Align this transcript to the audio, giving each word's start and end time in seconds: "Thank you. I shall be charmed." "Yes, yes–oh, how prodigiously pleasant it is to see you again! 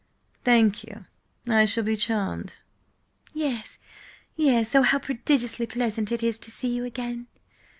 "Thank 0.43 0.83
you. 0.83 1.05
I 1.47 1.65
shall 1.65 1.83
be 1.83 1.95
charmed." 1.95 2.53
"Yes, 3.35 3.77
yes–oh, 4.35 4.81
how 4.81 4.97
prodigiously 4.97 5.67
pleasant 5.67 6.11
it 6.11 6.23
is 6.23 6.39
to 6.39 6.49
see 6.49 6.75
you 6.75 6.85
again! 6.85 7.27